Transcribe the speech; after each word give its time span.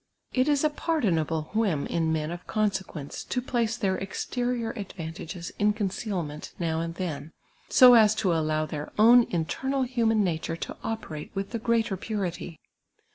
It 0.33 0.49
is 0.49 0.63
a 0.63 0.71
pardonable 0.71 1.51
whim 1.53 1.85
in 1.85 2.11
men 2.11 2.31
of 2.31 2.47
consequence, 2.47 3.23
to 3.25 3.39
place 3.39 3.77
their 3.77 3.99
exterior 3.99 4.71
advantages 4.71 5.51
in 5.59 5.73
concealment 5.73 6.53
now 6.57 6.79
and 6.81 6.95
then, 6.95 7.33
so 7.69 7.93
as 7.93 8.15
to 8.15 8.33
allow 8.33 8.65
their 8.65 8.91
own 8.97 9.27
internal 9.29 9.83
human 9.83 10.23
nature 10.23 10.55
to 10.55 10.75
operate 10.83 11.29
with 11.35 11.51
the 11.51 11.59
greater 11.59 11.97
purity. 11.97 12.59